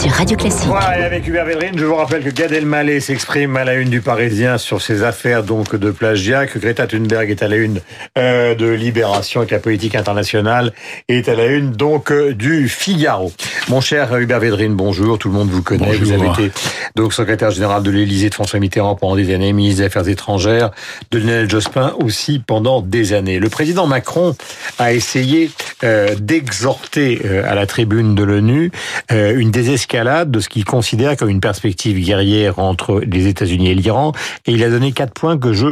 [0.00, 0.66] sur Radio Classique.
[0.66, 3.90] Voilà, et avec Hubert Védrine, je vous rappelle que Gad Elmaleh s'exprime à la une
[3.90, 7.82] du Parisien sur ses affaires donc de plagiat, que Greta Thunberg est à la une
[8.16, 10.72] euh, de Libération et que la politique internationale
[11.08, 13.30] est à la une donc euh, du Figaro.
[13.68, 16.16] Mon cher Hubert Védrine, bonjour, tout le monde vous connaît, Bonjour.
[16.16, 16.52] vous avez été
[16.96, 20.70] donc secrétaire général de l'Élysée de François Mitterrand pendant des années, ministre des Affaires étrangères
[21.10, 23.38] de Lionel Jospin aussi pendant des années.
[23.38, 24.34] Le président Macron
[24.78, 25.50] a essayé
[25.84, 28.72] euh, d'exhorter euh, à la tribune de l'ONU
[29.12, 33.74] euh, une désescalade de ce qu'il considère comme une perspective guerrière entre les États-Unis et
[33.74, 34.12] l'Iran.
[34.46, 35.66] Et il a donné quatre points que je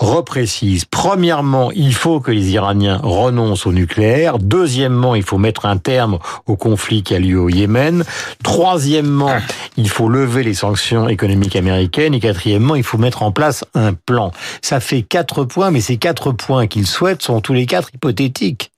[0.00, 0.84] reprécise.
[0.84, 4.38] Premièrement, il faut que les Iraniens renoncent au nucléaire.
[4.40, 8.04] Deuxièmement, il faut mettre un terme au conflit qui a lieu au Yémen.
[8.42, 9.36] Troisièmement,
[9.76, 12.14] il faut lever les sanctions économiques américaines.
[12.14, 14.32] Et quatrièmement, il faut mettre en place un plan.
[14.60, 18.72] Ça fait quatre points, mais ces quatre points qu'il souhaite sont tous les quatre hypothétiques.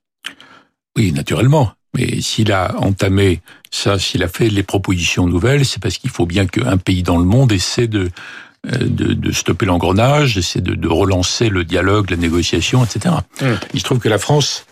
[0.97, 1.73] Oui, naturellement.
[1.95, 6.27] Mais s'il a entamé ça, s'il a fait les propositions nouvelles, c'est parce qu'il faut
[6.27, 8.11] bien qu'un pays dans le monde essaie de,
[8.73, 13.17] euh, de, de stopper l'engrenage, essaie de, de relancer le dialogue, la négociation, etc.
[13.41, 13.47] Mm.
[13.75, 14.65] Il se trouve que la France,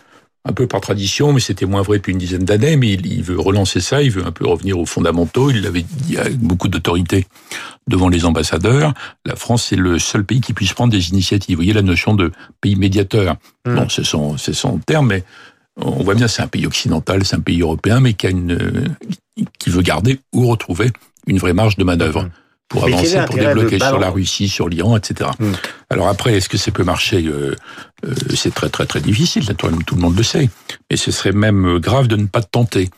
[0.45, 3.23] un peu par tradition, mais c'était moins vrai depuis une dizaine d'années, mais il, il
[3.23, 5.51] veut relancer ça, il veut un peu revenir aux fondamentaux.
[5.51, 7.27] Il l'avait dit avec beaucoup d'autorité
[7.87, 8.93] devant les ambassadeurs.
[9.25, 11.55] La France est le seul pays qui puisse prendre des initiatives.
[11.55, 13.35] Vous voyez la notion de pays médiateur.
[13.65, 13.75] Mm.
[13.75, 15.23] Bon, c'est son, c'est son terme, mais
[15.77, 18.95] on voit bien, c'est un pays occidental, c'est un pays européen, mais qui a une,
[19.59, 20.91] qui veut garder ou retrouver
[21.27, 22.29] une vraie marge de manœuvre Mhm.
[22.69, 25.29] pour Mais avancer, pour débloquer sur la Russie, sur l'Iran, etc.
[25.39, 25.53] Mhm.
[25.89, 27.23] Alors après, est-ce que ça peut marcher?
[27.27, 27.55] Euh,
[28.05, 30.49] euh, C'est très très très difficile, naturellement, tout le monde le sait.
[30.89, 32.89] Mais ce serait même grave de ne pas tenter.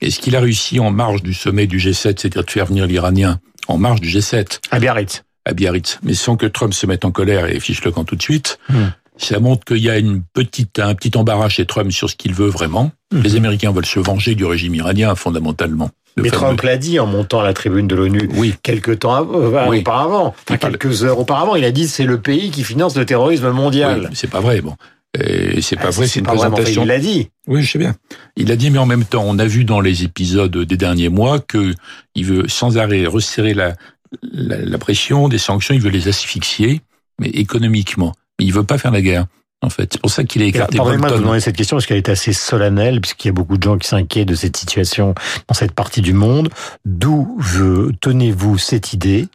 [0.00, 3.38] Est-ce qu'il a réussi en marge du sommet du G7, c'est-à-dire de faire venir l'Iranien
[3.68, 5.22] en marge du G7 À Biarritz.
[5.44, 8.16] à Biarritz, mais sans que Trump se mette en colère et fiche le camp tout
[8.16, 8.58] de suite.
[8.68, 8.88] Hmm.
[9.22, 12.34] Ça montre qu'il y a une petite, un petit embarras chez Trump sur ce qu'il
[12.34, 12.90] veut vraiment.
[13.12, 13.22] Mhm.
[13.22, 15.90] Les Américains veulent se venger du régime iranien, fondamentalement.
[16.16, 18.98] Le Mais fameux- Trump l'a dit en montant à la tribune de l'ONU Oui, quelques
[18.98, 19.78] temps euh, Oui.
[19.80, 23.50] auparavant, enfin quelques heures auparavant, il a dit c'est le pays qui finance le terrorisme
[23.50, 24.06] mondial.
[24.10, 24.60] oui, c'est pas vrai.
[24.60, 24.74] Bon,
[25.18, 26.06] Et c'est pas Ah, vrai.
[26.06, 26.82] C'est une pas vraiment vrai, présentation.
[26.82, 27.28] Il l'a dit.
[27.46, 27.94] Oui, je sais bien.
[28.36, 31.08] Il a dit, mais en même temps, on a vu dans les épisodes des derniers
[31.10, 31.74] mois que
[32.14, 33.74] il veut sans arrêt resserrer la,
[34.22, 35.74] la, la pression des sanctions.
[35.74, 36.80] Il veut les asphyxier,
[37.20, 38.12] mais économiquement.
[38.38, 39.26] Mais il veut pas faire la guerre.
[39.64, 41.86] En fait, c'est pour ça qu'il a écarté Pardonnez-moi de vous demander cette question parce
[41.86, 45.14] qu'elle est assez solennelle, puisqu'il y a beaucoup de gens qui s'inquiètent de cette situation
[45.46, 46.48] dans cette partie du monde.
[46.84, 47.38] D'où
[48.00, 49.28] tenez-vous cette idée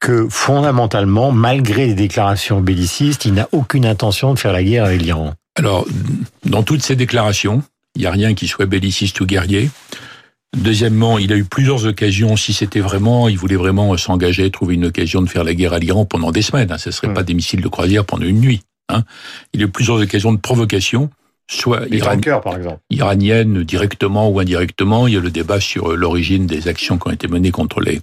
[0.00, 5.02] que fondamentalement, malgré les déclarations bellicistes, il n'a aucune intention de faire la guerre avec
[5.02, 5.34] l'Iran?
[5.56, 5.86] Alors,
[6.44, 7.62] dans toutes ces déclarations,
[7.94, 9.70] il n'y a rien qui soit belliciste ou guerrier.
[10.56, 14.86] Deuxièmement, il a eu plusieurs occasions, si c'était vraiment, il voulait vraiment s'engager, trouver une
[14.86, 16.72] occasion de faire la guerre à l'Iran pendant des semaines.
[16.72, 17.14] Hein, ce ne serait Mm.
[17.14, 18.62] pas des missiles de croisière pendant une nuit.
[18.88, 19.04] Hein.
[19.52, 21.08] Il a eu plusieurs occasions de provocation,
[21.48, 22.78] soit Les iran- tankers, par exemple.
[22.90, 25.06] iranienne directement ou indirectement.
[25.06, 28.00] Il y a le débat sur l'origine des actions qui ont été menées contre les,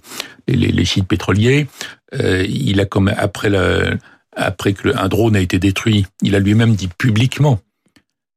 [0.48, 1.66] les, les sites pétroliers.
[2.14, 3.98] Euh, il a comme après le,
[4.34, 7.60] après que le- un drone a été détruit, il a lui-même dit publiquement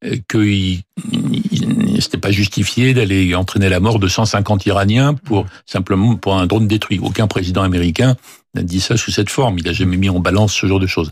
[0.04, 0.82] euh, que il,
[1.14, 1.44] il-
[2.00, 6.68] c'était pas justifié d'aller entraîner la mort de 150 Iraniens pour simplement pour un drone
[6.68, 7.00] détruit.
[7.00, 8.16] Aucun président américain
[8.54, 9.60] n'a dit ça sous cette forme.
[9.60, 11.10] Il a jamais mis en balance ce genre de choses.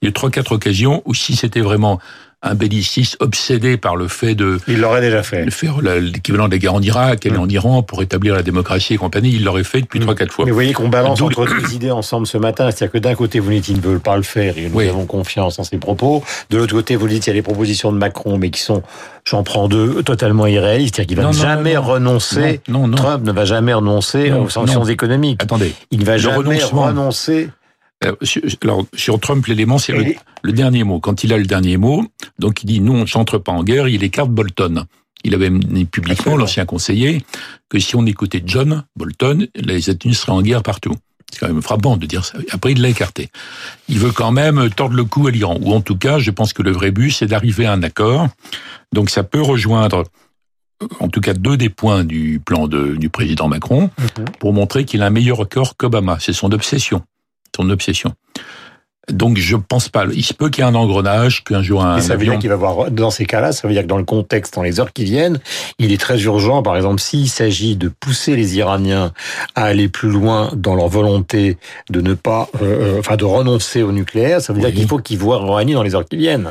[0.00, 2.00] Il y a eu trois quatre occasions où si c'était vraiment
[2.48, 5.44] un belliciste obsédé par le fait de Il l'aurait déjà fait.
[5.44, 7.40] de faire l'équivalent des guerres en Irak, aller Mm.
[7.40, 10.02] en Iran pour établir la démocratie et compagnie, il l'aurait fait depuis Mm.
[10.02, 10.44] trois, quatre fois.
[10.44, 12.70] Mais vous voyez qu'on balance entre deux idées ensemble ce matin.
[12.70, 14.88] C'est-à-dire que d'un côté, vous dites qu'ils ne veulent pas le faire et nous Oui.
[14.88, 16.22] avons confiance en ses propos.
[16.50, 18.82] De l'autre côté, vous dites qu'il y a les propositions de Macron, mais qui sont,
[19.24, 20.96] j'en prends deux, totalement irréalistes.
[20.96, 21.88] C'est-à-dire qu'il va Non, jamais non, non.
[21.88, 22.60] renoncer.
[22.68, 22.96] Non, non, non.
[22.96, 25.42] Trump ne va jamais renoncer Non, aux sanctions économiques.
[25.42, 25.74] Attendez.
[25.90, 26.82] Il ne va Le jamais renoncement.
[26.84, 27.50] renoncer.
[28.04, 29.92] Euh, sur- Alors, sur Trump, l'élément, c'est
[30.42, 31.00] le, dernier mot.
[31.00, 32.04] Quand il a le dernier mot,
[32.38, 34.84] donc il dit non, on n'entre pas en guerre, il écarte Bolton.
[35.24, 37.24] Il avait dit publiquement, l'ancien conseiller,
[37.68, 40.94] que si on écoutait John Bolton, les États-Unis seraient en guerre partout.
[41.32, 42.38] C'est quand même frappant de dire ça.
[42.50, 43.30] Après, il l'a écarté.
[43.88, 45.58] Il veut quand même tordre le cou à l'Iran.
[45.60, 48.28] Ou en tout cas, je pense que le vrai but, c'est d'arriver à un accord.
[48.92, 50.04] Donc ça peut rejoindre,
[51.00, 53.90] en tout cas, deux des points du plan de- du président Macron
[54.38, 56.18] pour montrer qu'il a un meilleur accord qu'Obama.
[56.20, 57.02] C'est son obsession.
[57.56, 58.12] Son obsession.
[59.10, 60.04] Donc je pense pas.
[60.12, 62.32] Il se peut qu'il y ait un engrenage, qu'un jour un Et ça veut avion.
[62.32, 64.62] dire qu'il va avoir, dans ces cas-là, ça veut dire que dans le contexte, dans
[64.62, 65.38] les heures qui viennent,
[65.78, 69.12] il est très urgent, par exemple, s'il s'agit de pousser les Iraniens
[69.54, 71.56] à aller plus loin dans leur volonté
[71.88, 74.98] de ne pas, euh, euh, enfin, de renoncer au nucléaire, ça veut dire qu'il faut
[74.98, 76.50] qu'ils voient Rouhani dans les heures qui viennent.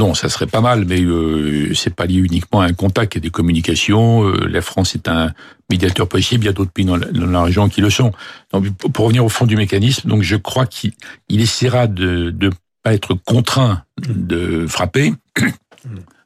[0.00, 3.20] Non, ça serait pas mal, mais euh, c'est pas lié uniquement à un contact et
[3.20, 4.24] des communications.
[4.24, 5.34] Euh, la France est un
[5.68, 6.44] médiateur possible.
[6.44, 8.10] Il y a d'autres pays dans la, dans la région qui le sont.
[8.50, 10.92] Donc, pour revenir au fond du mécanisme, donc je crois qu'il
[11.28, 12.48] il essaiera de ne
[12.82, 15.12] pas être contraint de frapper,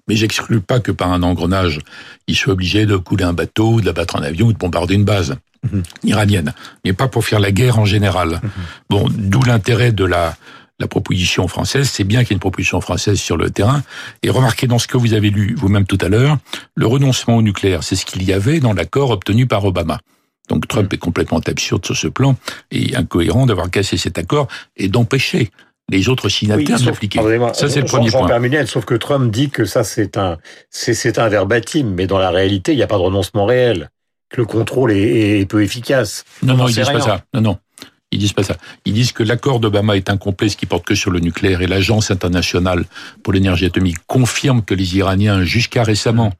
[0.06, 1.78] Mais j'exclus pas que par un engrenage,
[2.26, 5.36] il soit obligé de couler un bateau, d'abattre un avion ou de bombarder une base
[5.62, 5.82] mhm.
[6.04, 6.52] iranienne.
[6.84, 8.40] Mais pas pour faire la guerre en général.
[8.42, 8.50] Mhm.
[8.90, 10.36] Bon, d'où l'intérêt de la,
[10.78, 11.88] la proposition française.
[11.88, 13.82] C'est bien qu'il y ait une proposition française sur le terrain.
[14.22, 16.38] Et remarquez dans ce que vous avez lu vous-même tout à l'heure,
[16.74, 20.00] le renoncement au nucléaire, c'est ce qu'il y avait dans l'accord obtenu par Obama.
[20.48, 22.36] Donc Trump est complètement absurde sur ce plan
[22.70, 25.50] et incohérent d'avoir cassé cet accord et d'empêcher
[25.90, 27.20] les autres signataires oui, d'appliquer.
[27.52, 28.66] Ça, c'est le premier point.
[28.66, 30.38] sauf que Trump dit que ça, c'est un,
[30.70, 33.90] c'est un verbatim, mais dans la réalité, il n'y a pas de renoncement réel.
[34.30, 36.24] Que le contrôle est, peu efficace.
[36.42, 37.24] Non, non, ils disent pas ça.
[37.34, 37.58] Non, non.
[38.14, 38.56] Ils disent pas ça.
[38.84, 41.66] Ils disent que l'accord d'Obama est incomplet, ce qui porte que sur le nucléaire, et
[41.66, 42.84] l'Agence internationale
[43.24, 46.32] pour l'énergie atomique confirme que les Iraniens, jusqu'à récemment,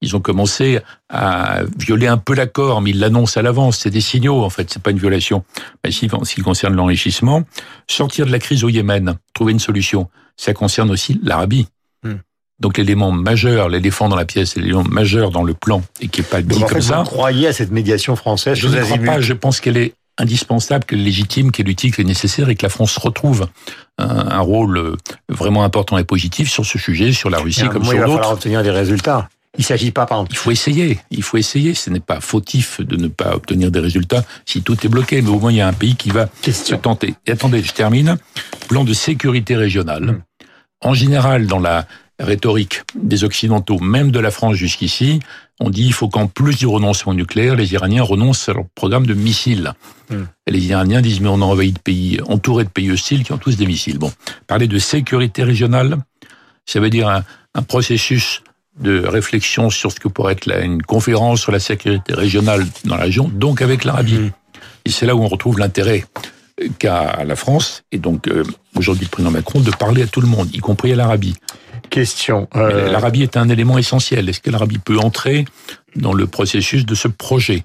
[0.00, 0.78] ils ont commencé
[1.08, 3.78] à violer un peu l'accord, mais ils l'annoncent à l'avance.
[3.78, 4.70] C'est des signaux, en fait.
[4.70, 5.44] C'est pas une violation.
[5.82, 7.42] Mais si, en ce qui concerne l'enrichissement,
[7.88, 11.66] sortir de la crise au Yémen, trouver une solution, ça concerne aussi l'Arabie.
[12.04, 12.18] Hmm.
[12.60, 16.24] Donc l'élément majeur, l'éléphant dans la pièce, l'élément majeur dans le plan, et qui est
[16.24, 16.98] pas dit comme ça.
[16.98, 19.20] Vous croyez à cette médiation française Je ne crois pas.
[19.20, 22.56] Je pense qu'elle est indispensable, qu'elle est légitime, qu'elle est utile, qu'elle est nécessaire, et
[22.56, 23.48] que la France retrouve
[23.98, 24.96] un, un, rôle
[25.28, 27.94] vraiment important et positif sur ce sujet, sur la Russie comme sur d'autres.
[27.94, 29.28] Il va falloir obtenir des résultats.
[29.56, 31.00] Il s'agit pas, par Il faut essayer.
[31.10, 31.74] Il faut essayer.
[31.74, 35.20] Ce n'est pas fautif de ne pas obtenir des résultats si tout est bloqué.
[35.20, 37.14] Mais au moins, il y a un pays qui va se tenter.
[37.26, 38.18] Et attendez, je termine.
[38.68, 40.04] Plan de sécurité régionale.
[40.04, 40.20] Hmm.
[40.80, 41.86] En général, dans la
[42.20, 45.20] rhétorique des Occidentaux, même de la France jusqu'ici,
[45.60, 49.06] on dit il faut qu'en plus du renoncement nucléaire, les Iraniens renoncent à leur programme
[49.06, 49.72] de missiles.
[50.10, 50.24] Hmm.
[50.46, 53.32] Et les Iraniens disent mais on a envahi de pays entourés de pays hostiles qui
[53.32, 53.98] ont tous des missiles.
[53.98, 54.12] Bon,
[54.46, 55.98] parler de sécurité régionale,
[56.66, 57.24] ça veut dire un,
[57.54, 58.42] un processus
[58.78, 63.04] de réflexion sur ce que pourrait être une conférence sur la sécurité régionale dans la
[63.04, 64.18] région, donc avec l'Arabie.
[64.18, 64.30] Mmh.
[64.84, 66.04] Et c'est là où on retrouve l'intérêt
[66.78, 68.44] qu'a la France, et donc euh,
[68.76, 71.34] aujourd'hui le président Macron, de parler à tout le monde, y compris à l'Arabie.
[71.90, 72.48] Question.
[72.56, 74.28] Euh, L'Arabie est un élément essentiel.
[74.28, 75.44] Est-ce que l'Arabie peut entrer
[75.96, 77.64] dans le processus de ce projet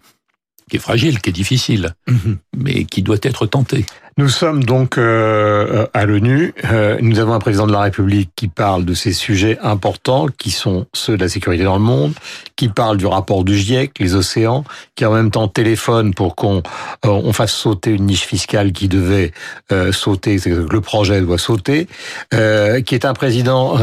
[0.70, 2.34] qui est fragile, qui est difficile, mmh.
[2.58, 3.86] mais qui doit être tenté?
[4.18, 6.54] Nous sommes donc euh, à l'ONU.
[6.72, 10.52] Euh, nous avons un président de la République qui parle de ces sujets importants, qui
[10.52, 12.14] sont ceux de la sécurité dans le monde,
[12.56, 14.66] qui parle du rapport du GIEC, les océans,
[14.96, 18.88] qui en même temps téléphone pour qu'on euh, on fasse sauter une niche fiscale qui
[18.88, 19.32] devait
[19.92, 21.88] sauter, que le projet doit sauter,
[22.32, 23.78] qui est un président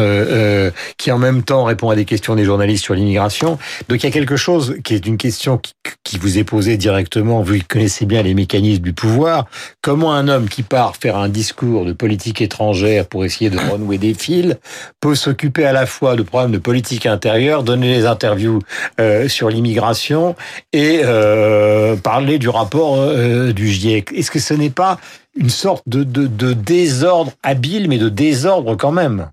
[0.97, 3.59] qui en même temps répond à des questions des journalistes sur l'immigration.
[3.89, 5.73] Donc il y a quelque chose qui est une question qui,
[6.05, 9.47] qui vous est posée directement, vous connaissez bien les mécanismes du pouvoir.
[9.83, 14.15] Comment homme qui part faire un discours de politique étrangère pour essayer de renouer des
[14.15, 14.57] fils
[15.01, 18.61] peut s'occuper à la fois de problèmes de politique intérieure, donner des interviews
[19.01, 20.37] euh, sur l'immigration
[20.73, 24.13] et euh, parler du rapport euh, du GIEC.
[24.13, 24.99] Est-ce que ce n'est pas
[25.37, 29.31] une sorte de, de, désordre habile, mais de désordre quand même?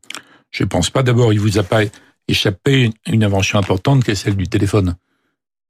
[0.52, 1.04] Je pense pas.
[1.04, 1.82] D'abord, il vous a pas
[2.28, 4.96] échappé une invention importante qui est celle du téléphone.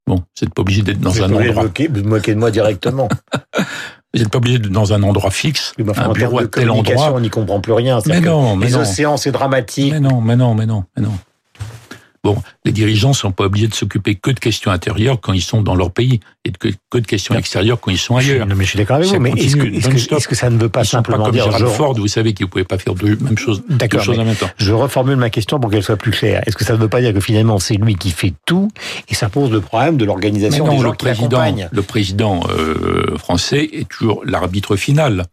[0.08, 1.64] Bon, n'êtes pas obligé d'être dans un endroit.
[1.64, 3.08] Vous moquez de moi directement.
[4.14, 7.12] Vous n'êtes pas obligé d'être dans un endroit fixe, oui, un bureau à tel endroit.
[7.14, 7.98] On n'y comprend plus rien.
[8.06, 9.92] Mais non, mais les océans, c'est dramatique.
[9.92, 11.12] Mais non, mais non, mais non, mais non.
[12.28, 15.62] Bon, les dirigeants sont pas obligés de s'occuper que de questions intérieures quand ils sont
[15.62, 18.46] dans leur pays et que, que de questions extérieures quand ils sont ailleurs.
[18.46, 20.84] non, mais je suis d'accord avec vous, mais est-ce que, que, ça ne veut pas
[20.84, 21.50] simplement pas dire...
[21.56, 21.64] je...
[21.64, 24.36] Ford, vous savez qu'ils ne pouvaient pas faire deux, même chose, deux choses en même
[24.36, 24.50] temps.
[24.58, 26.42] Je reformule ma question pour qu'elle soit plus claire.
[26.46, 28.68] Est-ce que ça ne veut pas dire que finalement c'est lui qui fait tout
[29.08, 33.70] et ça pose le problème de l'organisation des gens le président, Le président euh, français
[33.72, 35.24] est toujours l'arbitre final.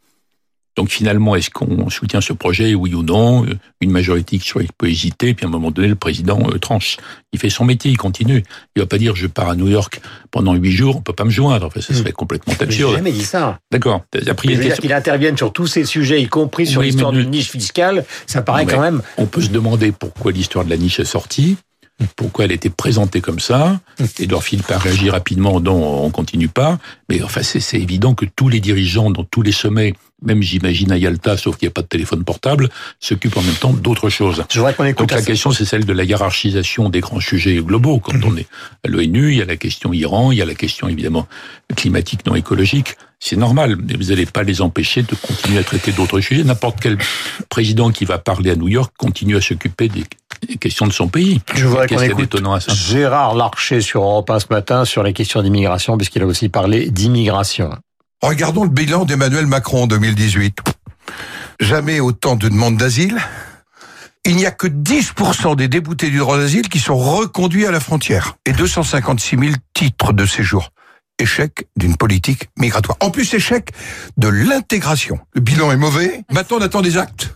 [0.75, 3.45] Donc finalement, est-ce qu'on soutient ce projet, oui ou non?
[3.79, 6.97] Une majorité qui peut hésiter, puis à un moment donné, le président euh, tranche.
[7.31, 8.43] Il fait son métier, il continue.
[8.75, 10.01] Il va pas dire je pars à New York
[10.31, 11.67] pendant huit jours, on peut pas me joindre.
[11.67, 12.13] Enfin, ça serait hmm.
[12.13, 12.91] complètement absurde.
[12.91, 13.59] J'ai jamais dit ça.
[13.71, 14.03] D'accord.
[14.43, 18.05] Il dire qu'il intervienne sur tous ces sujets, y compris sur l'histoire d'une niche fiscale.
[18.27, 19.01] Ça paraît quand même.
[19.17, 21.57] On peut se demander pourquoi l'histoire de la niche est sortie
[22.15, 23.79] pourquoi elle était présentée comme ça.
[24.19, 26.79] Edouard Philippe a réagi rapidement, non, on continue pas.
[27.09, 30.97] Mais enfin, c'est évident que tous les dirigeants dans tous les sommets même j'imagine à
[30.97, 34.43] Yalta, sauf qu'il n'y a pas de téléphone portable, s'occupe en même temps d'autres choses.
[34.49, 37.99] Je voudrais qu'on Donc la question, c'est celle de la hiérarchisation des grands sujets globaux.
[37.99, 38.47] Quand on est
[38.83, 41.27] à l'ONU, il y a la question Iran, il y a la question évidemment
[41.75, 42.95] climatique non écologique.
[43.19, 46.43] C'est normal, mais vous n'allez pas les empêcher de continuer à traiter d'autres sujets.
[46.43, 46.97] N'importe quel
[47.49, 50.03] président qui va parler à New York continue à s'occuper des
[50.59, 51.41] questions de son pays.
[51.53, 52.35] Je voudrais qu'on écoute
[52.67, 56.89] Gérard Larcher sur Europe 1 ce matin sur les questions d'immigration, puisqu'il a aussi parlé
[56.89, 57.71] d'immigration.
[58.21, 60.59] Regardons le bilan d'Emmanuel Macron en 2018.
[61.59, 63.17] Jamais autant de demandes d'asile.
[64.25, 67.79] Il n'y a que 10% des déboutés du droit d'asile qui sont reconduits à la
[67.79, 68.35] frontière.
[68.45, 70.71] Et 256 000 titres de séjour.
[71.19, 72.97] Échec d'une politique migratoire.
[73.01, 73.69] En plus, échec
[74.17, 75.19] de l'intégration.
[75.33, 76.23] Le bilan est mauvais.
[76.31, 77.35] Maintenant, on attend des actes.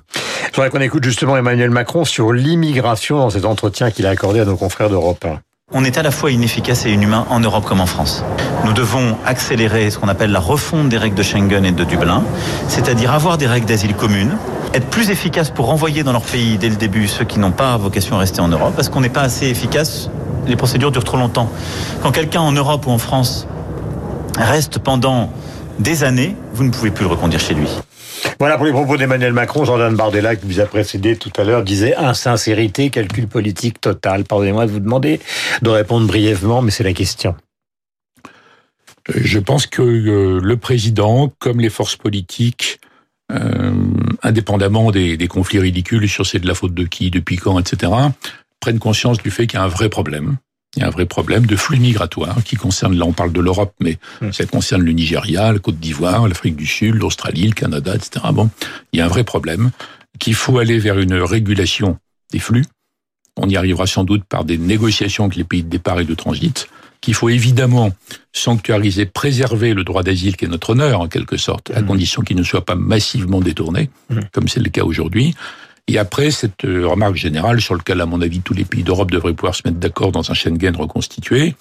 [0.60, 4.46] Voudrais qu'on écoute justement Emmanuel Macron sur l'immigration dans cet entretien qu'il a accordé à
[4.46, 5.40] nos confrères d'Europe 1.
[5.72, 8.26] On est à la fois inefficace et inhumain en Europe comme en France.
[8.66, 12.24] Nous devons accélérer ce qu'on appelle la refonte des règles de Schengen et de Dublin,
[12.68, 14.36] c'est-à-dire avoir des règles d'asile communes,
[14.74, 17.78] être plus efficace pour renvoyer dans leur pays dès le début ceux qui n'ont pas
[17.78, 20.10] vocation à rester en Europe, parce qu'on n'est pas assez efficace,
[20.46, 21.50] les procédures durent trop longtemps.
[22.04, 23.48] Quand quelqu'un en Europe ou en France
[24.38, 25.32] reste pendant
[25.80, 27.70] des années, vous ne pouvez plus le reconduire chez lui.
[28.40, 29.66] Voilà pour les propos d'Emmanuel Macron.
[29.66, 34.24] Jordan Bardella, qui vous a précédé tout à l'heure, disait insincérité, calcul politique total.
[34.24, 35.20] Pardonnez-moi de vous demander
[35.62, 37.36] de répondre brièvement, mais c'est la question.
[39.10, 42.80] Euh, je pense que euh, le président, comme les forces politiques,
[43.30, 43.74] euh,
[44.24, 47.92] indépendamment des, des, conflits ridicules sur c'est de la faute de qui, depuis quand, etc.,
[48.62, 50.38] prennent conscience du fait qu'il y a un vrai problème
[50.76, 53.40] il y a un vrai problème de flux migratoires qui concerne, là on parle de
[53.40, 54.32] l'Europe, mais hmm.
[54.32, 58.26] ça concerne le Nigeria, la Côte d'Ivoire, l'Afrique du Sud, l'Australie, le Canada, etc.
[58.32, 58.50] Bon,
[58.94, 59.72] il y a un vrai problème
[60.20, 61.98] qu'il faut aller vers une régulation
[62.32, 62.66] des flux.
[63.38, 66.14] On y arrivera sans doute par des négociations avec les pays de départ et de
[66.14, 66.68] transit,
[67.02, 67.92] qu'il faut évidemment
[68.34, 71.86] sanctuariser, préserver le droit d'asile qui est notre honneur en quelque sorte, à hmm.
[71.86, 74.20] condition qu'il ne soit pas massivement détourné, hmm.
[74.32, 75.34] comme c'est le cas aujourd'hui.
[75.92, 79.10] Et après, cette euh, remarque générale sur laquelle, à mon avis, tous les pays d'Europe
[79.10, 81.56] devraient pouvoir se mettre d'accord dans un Schengen reconstitué,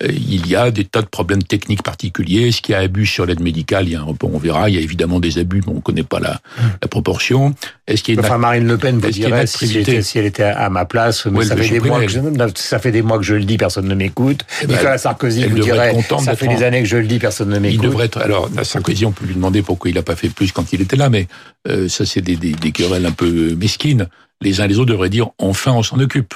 [0.00, 2.48] il y a des tas de problèmes techniques particuliers.
[2.48, 3.86] Est-ce qu'il y a abus sur l'aide médicale?
[3.86, 4.70] Il y a un, on verra.
[4.70, 6.40] Il y a évidemment des abus, mais on ne connaît pas la,
[6.80, 7.54] la proportion.
[7.86, 10.70] Est-ce qu'il y a enfin, Marine Le Pen vous dirait si, si, elle était à
[10.70, 12.20] ma place, mais ça, fait des mois que je,
[12.54, 14.44] ça fait des mois que je le dis, personne ne m'écoute.
[14.62, 15.94] Ben, Nicolas Sarkozy vous dirait,
[16.24, 17.80] ça fait des années que je le dis, personne ne m'écoute.
[17.82, 18.18] Il devrait être.
[18.18, 20.96] Alors, Sarkozy, on peut lui demander pourquoi il n'a pas fait plus quand il était
[20.96, 21.26] là, mais
[21.68, 24.08] euh, ça, c'est des, des, des querelles un peu mesquines.
[24.40, 26.34] Les uns les autres devraient dire enfin, on s'en occupe.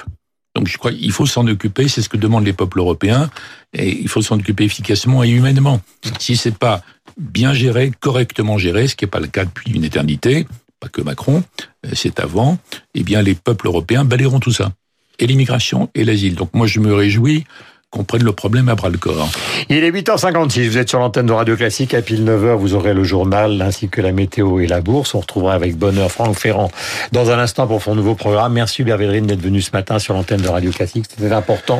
[0.57, 3.29] Donc je crois qu'il faut s'en occuper, c'est ce que demandent les peuples européens,
[3.73, 5.81] et il faut s'en occuper efficacement et humainement.
[6.17, 6.81] Si c'est pas
[7.15, 10.47] bien géré, correctement géré, ce qui n'est pas le cas depuis une éternité,
[10.79, 11.43] pas que Macron,
[11.85, 12.57] euh, c'est avant,
[12.95, 14.71] eh bien les peuples européens balayeront tout ça.
[15.19, 16.33] Et l'immigration et l'asile.
[16.33, 17.45] Donc moi je me réjouis
[17.89, 19.29] qu'on prenne le problème à bras le corps.
[19.69, 21.93] Il est 8h56, vous êtes sur l'antenne de Radio Classique.
[21.93, 25.15] À pile 9h, vous aurez le journal ainsi que la météo et la bourse.
[25.15, 26.69] On retrouvera avec bonheur Franck Ferrand
[27.11, 28.53] dans un instant pour son nouveau programme.
[28.53, 31.05] Merci Hubert d'être venu ce matin sur l'antenne de Radio Classique.
[31.09, 31.79] C'était important.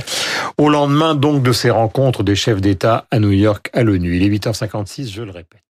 [0.57, 4.15] Au lendemain donc de ces rencontres des chefs d'État à New York à l'ONU.
[4.15, 5.66] Il est 8h56, je le répète.